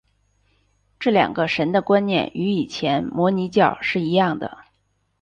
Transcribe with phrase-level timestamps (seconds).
[0.99, 4.57] 这两个神的观念与以前的摩尼教是一样的。